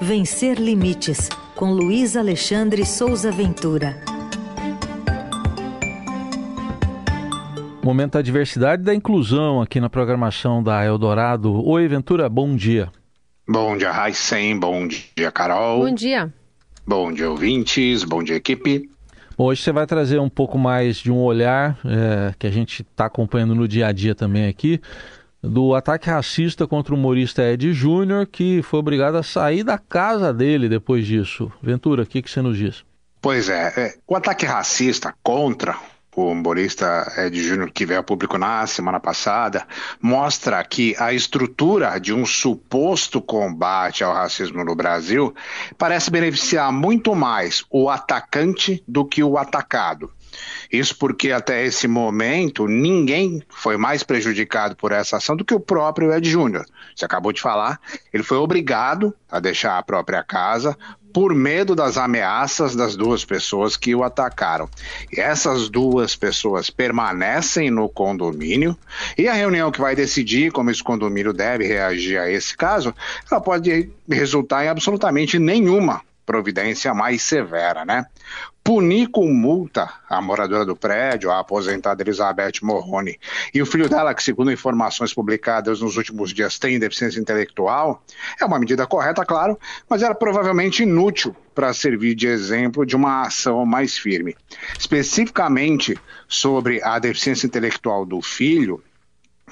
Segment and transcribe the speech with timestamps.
[0.00, 3.96] Vencer Limites, com Luiz Alexandre Souza Ventura.
[7.82, 11.64] Momento da diversidade e da inclusão aqui na programação da Eldorado.
[11.66, 12.90] Oi, Ventura, bom dia.
[13.46, 14.58] Bom dia, Raicem.
[14.58, 15.84] Bom dia, Carol.
[15.84, 16.32] Bom dia.
[16.86, 18.02] Bom dia, ouvintes.
[18.02, 18.90] Bom dia, equipe.
[19.38, 23.06] Hoje você vai trazer um pouco mais de um olhar é, que a gente está
[23.06, 24.80] acompanhando no dia a dia também aqui
[25.44, 30.32] do ataque racista contra o humorista Ed Júnior, que foi obrigado a sair da casa
[30.32, 31.52] dele depois disso.
[31.62, 32.84] Ventura, o que, que você nos diz?
[33.20, 35.76] Pois é, é o ataque racista contra
[36.16, 39.66] o humorista Ed Júnior, que veio a público na semana passada,
[40.00, 45.34] mostra que a estrutura de um suposto combate ao racismo no Brasil
[45.76, 50.10] parece beneficiar muito mais o atacante do que o atacado.
[50.72, 55.60] Isso porque até esse momento ninguém foi mais prejudicado por essa ação do que o
[55.60, 56.64] próprio Ed Júnior.
[56.94, 57.80] Você acabou de falar,
[58.12, 60.76] ele foi obrigado a deixar a própria casa
[61.14, 64.68] por medo das ameaças das duas pessoas que o atacaram.
[65.12, 68.76] E essas duas pessoas permanecem no condomínio
[69.16, 72.92] e a reunião que vai decidir como esse condomínio deve reagir a esse caso,
[73.30, 78.06] ela pode resultar em absolutamente nenhuma providência mais severa, né?
[78.64, 83.20] punir com multa a moradora do prédio, a aposentada Elizabeth Morrone,
[83.52, 88.02] e o filho dela, que, segundo informações publicadas nos últimos dias, tem deficiência intelectual,
[88.40, 93.26] é uma medida correta, claro, mas era provavelmente inútil para servir de exemplo de uma
[93.26, 94.34] ação mais firme.
[94.78, 98.82] Especificamente sobre a deficiência intelectual do filho,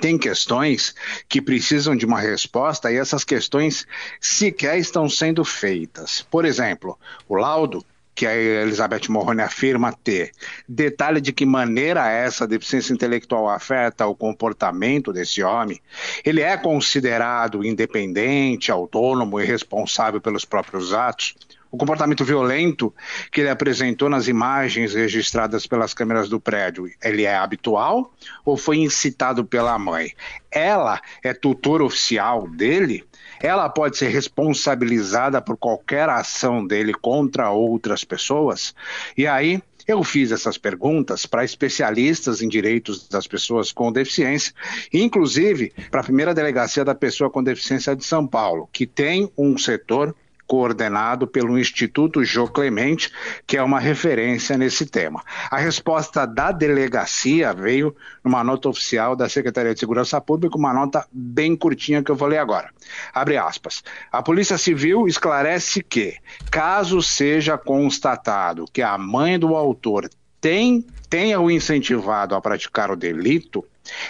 [0.00, 0.94] tem questões
[1.28, 3.86] que precisam de uma resposta e essas questões
[4.20, 6.26] sequer estão sendo feitas.
[6.30, 10.30] Por exemplo, o laudo que a Elizabeth Morrone afirma ter.
[10.68, 15.80] Detalhe de que maneira essa deficiência intelectual afeta o comportamento desse homem.
[16.24, 21.34] Ele é considerado independente, autônomo e responsável pelos próprios atos.
[21.74, 22.94] O comportamento violento
[23.32, 28.14] que ele apresentou nas imagens registradas pelas câmeras do prédio, ele é habitual
[28.44, 30.12] ou foi incitado pela mãe?
[30.52, 33.04] Ela é tutor oficial dele?
[33.42, 38.72] ela pode ser responsabilizada por qualquer ação dele contra outras pessoas?
[39.18, 44.54] E aí, eu fiz essas perguntas para especialistas em direitos das pessoas com deficiência,
[44.92, 49.58] inclusive para a primeira delegacia da pessoa com deficiência de São Paulo, que tem um
[49.58, 50.14] setor
[50.46, 53.10] coordenado pelo Instituto Jô Clemente,
[53.46, 55.22] que é uma referência nesse tema.
[55.50, 61.06] A resposta da delegacia veio numa nota oficial da Secretaria de Segurança Pública, uma nota
[61.12, 62.70] bem curtinha que eu vou ler agora.
[63.12, 63.82] Abre aspas.
[64.12, 66.16] A Polícia Civil esclarece que,
[66.50, 70.08] caso seja constatado que a mãe do autor
[70.40, 73.64] tem, tenha o incentivado a praticar o delito,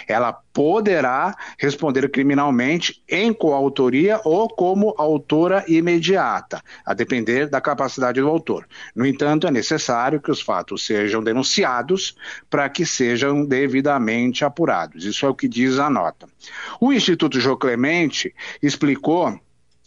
[0.07, 8.27] ela poderá responder criminalmente em coautoria ou como autora imediata, a depender da capacidade do
[8.27, 8.67] autor.
[8.95, 12.15] No entanto, é necessário que os fatos sejam denunciados
[12.49, 15.05] para que sejam devidamente apurados.
[15.05, 16.27] Isso é o que diz a nota.
[16.81, 18.33] O Instituto Jô Clemente
[18.63, 19.39] explicou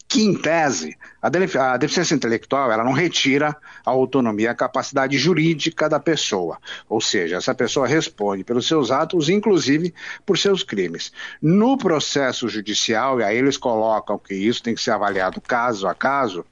[0.09, 3.55] que, em tese, a, deficiência intelectual ela não retira
[3.85, 6.57] a autonomia, a capacidade jurídica da pessoa.
[6.89, 9.93] Ou seja, essa pessoa responde pelos seus atos, inclusive
[10.25, 11.13] por seus crimes.
[11.39, 15.93] No processo judicial, e aí eles colocam que isso tem que ser avaliado caso a
[15.93, 16.43] caso,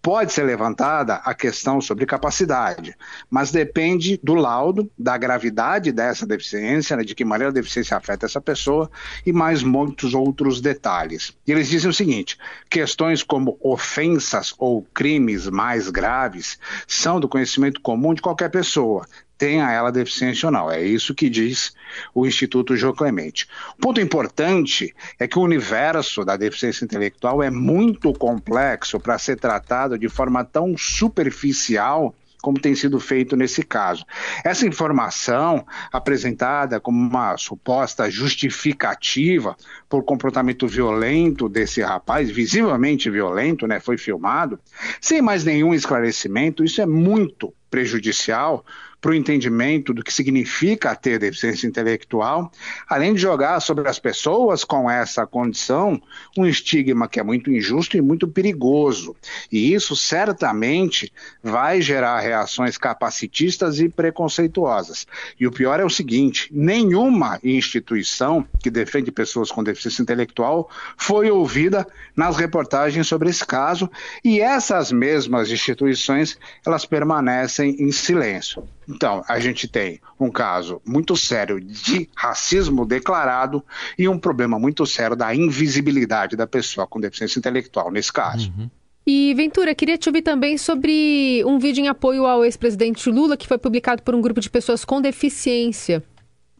[0.00, 2.96] Pode ser levantada a questão sobre capacidade,
[3.28, 8.24] mas depende do laudo, da gravidade dessa deficiência, né, de que maneira a deficiência afeta
[8.24, 8.90] essa pessoa
[9.26, 11.36] e mais muitos outros detalhes.
[11.46, 12.38] E eles dizem o seguinte:
[12.70, 19.04] questões como ofensas ou crimes mais graves são do conhecimento comum de qualquer pessoa,
[19.38, 20.70] tenha ela deficiência ou não.
[20.70, 21.72] É isso que diz
[22.12, 23.46] o Instituto João Clemente.
[23.78, 29.36] O ponto importante é que o universo da deficiência intelectual é muito complexo para ser
[29.36, 34.04] tratado de forma tão superficial como tem sido feito nesse caso.
[34.44, 39.56] Essa informação, apresentada como uma suposta justificativa
[39.88, 44.58] por comportamento violento desse rapaz, visivelmente violento, né, foi filmado,
[45.00, 48.64] sem mais nenhum esclarecimento, isso é muito prejudicial
[49.00, 52.50] para o entendimento do que significa ter deficiência intelectual,
[52.88, 56.00] além de jogar sobre as pessoas com essa condição
[56.36, 59.14] um estigma que é muito injusto e muito perigoso.
[59.52, 61.12] E isso certamente
[61.42, 65.06] vai gerar reações capacitistas e preconceituosas.
[65.38, 71.30] E o pior é o seguinte: nenhuma instituição que defende pessoas com deficiência intelectual foi
[71.30, 71.86] ouvida
[72.16, 73.90] nas reportagens sobre esse caso,
[74.24, 78.66] e essas mesmas instituições elas permanecem em silêncio.
[78.88, 83.62] Então, a gente tem um caso muito sério de racismo declarado
[83.98, 88.52] e um problema muito sério da invisibilidade da pessoa com deficiência intelectual nesse caso.
[88.56, 88.70] Uhum.
[89.06, 93.48] E, Ventura, queria te ouvir também sobre um vídeo em apoio ao ex-presidente Lula que
[93.48, 96.04] foi publicado por um grupo de pessoas com deficiência.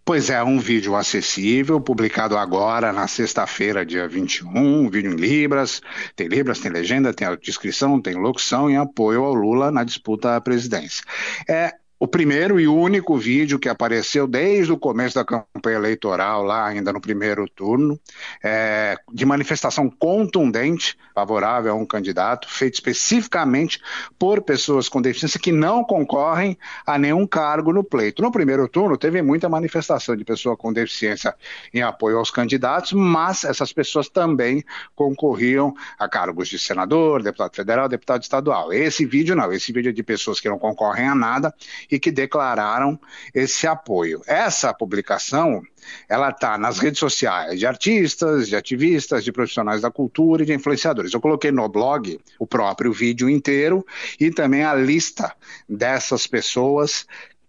[0.03, 5.83] Pois é, um vídeo acessível, publicado agora na sexta-feira, dia 21, um vídeo em Libras,
[6.17, 10.41] tem Libras, tem legenda, tem descrição, tem locução em apoio ao Lula na disputa à
[10.41, 11.05] presidência.
[11.47, 16.67] É o primeiro e único vídeo que apareceu desde o começo da campanha eleitoral, lá
[16.67, 17.99] ainda no primeiro turno,
[18.43, 23.81] é, de manifestação contundente favorável a um candidato, feito especificamente
[24.17, 26.57] por pessoas com deficiência que não concorrem
[26.87, 28.23] a nenhum cargo no pleito.
[28.23, 31.35] No primeiro turno, teve muita manifestação de pessoa com deficiência
[31.75, 34.65] em apoio aos candidatos, mas essas pessoas também
[34.95, 38.73] concorriam a cargos de senador, deputado federal, deputado estadual.
[38.73, 41.53] Esse vídeo não, esse vídeo é de pessoas que não concorrem a nada
[41.91, 42.99] e que declararam
[43.35, 44.23] esse apoio.
[44.27, 45.63] Essa publicação,
[46.09, 50.55] ela está nas redes sociais de artistas, de ativistas, de profissionais da cultura e de
[50.55, 51.13] influenciadores.
[51.13, 53.85] Eu coloquei no blog o próprio vídeo inteiro
[54.19, 55.35] e também a lista
[55.69, 57.07] dessas pessoas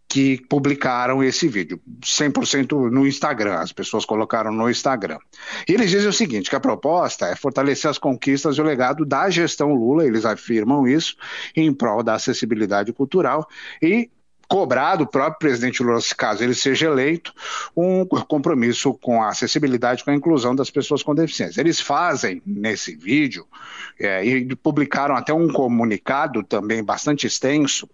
[0.10, 5.20] que publicaram esse vídeo, 100% no Instagram, as pessoas colocaram no Instagram.
[5.68, 9.06] E eles dizem o seguinte, que a proposta é fortalecer as conquistas e o legado
[9.06, 11.16] da gestão Lula, eles afirmam isso,
[11.56, 13.48] em prol da acessibilidade cultural
[13.80, 14.10] e
[14.50, 17.32] cobrar do próprio presidente Lula, caso ele seja eleito,
[17.78, 21.62] um compromisso com a acessibilidade, com a inclusão das pessoas com deficiência.
[21.62, 23.46] Eles fazem nesse vídeo
[24.00, 27.88] é, e publicaram até um comunicado também bastante extenso,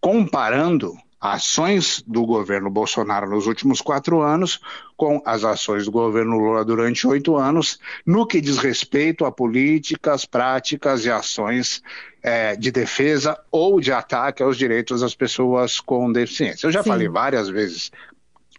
[0.00, 4.60] comparando ações do governo Bolsonaro nos últimos quatro anos
[4.96, 10.24] com as ações do governo Lula durante oito anos, no que diz respeito a políticas,
[10.24, 11.80] práticas e ações
[12.20, 16.66] é, de defesa ou de ataque aos direitos das pessoas com deficiência.
[16.66, 16.90] Eu já Sim.
[16.90, 17.92] falei várias vezes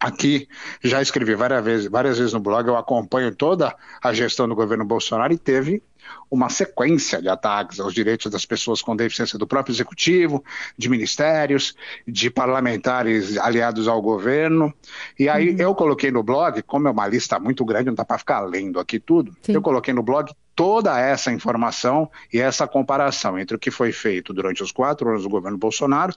[0.04, 0.50] aqui,
[0.84, 3.74] já escrevi várias vezes, várias vezes no blog, eu acompanho toda
[4.04, 5.82] a gestão do governo Bolsonaro e teve
[6.30, 10.44] uma sequência de ataques aos direitos das pessoas com deficiência do próprio executivo,
[10.78, 11.74] de ministérios,
[12.06, 14.74] de parlamentares aliados ao governo.
[15.18, 15.58] E aí uhum.
[15.58, 18.82] eu coloquei no blog, como é uma lista muito grande, não dá para ficar lendo
[18.82, 19.54] aqui tudo, Sim.
[19.54, 24.34] eu coloquei no blog toda essa informação e essa comparação entre o que foi feito
[24.34, 26.14] durante os quatro anos do governo Bolsonaro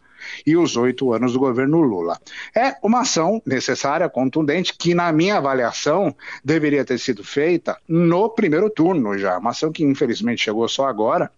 [0.46, 2.18] e os oito anos do governo Lula.
[2.54, 8.68] É uma ação necessária, contundente, que, na minha avaliação, deveria ter sido feita no primeiro
[8.68, 9.38] turno já.
[9.38, 11.30] Uma ação que, infelizmente, chegou só agora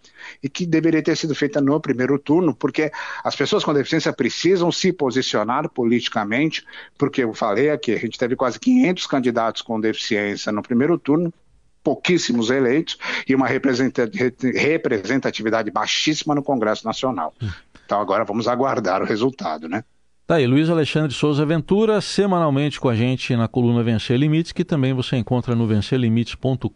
[0.42, 2.90] e que deveria ter sido feita no primeiro turno, porque
[3.22, 6.64] as pessoas com deficiência precisam se posicionar politicamente,
[6.96, 11.32] porque eu falei aqui, a gente teve quase 500 candidatos com deficiência no primeiro turno,
[11.88, 17.32] pouquíssimos eleitos e uma representatividade baixíssima no Congresso Nacional.
[17.86, 19.82] Então agora vamos aguardar o resultado, né?
[20.26, 24.66] Tá aí, Luiz Alexandre Souza Ventura, semanalmente com a gente na coluna Vencer Limites, que
[24.66, 26.68] também você encontra no vencerlimites.com.br,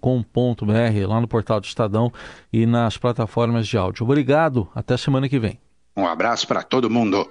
[1.06, 2.10] lá no portal do Estadão
[2.50, 4.04] e nas plataformas de áudio.
[4.04, 5.60] Obrigado, até semana que vem.
[5.94, 7.28] Um abraço para todo mundo.